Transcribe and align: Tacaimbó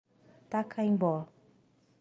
Tacaimbó 0.49 1.29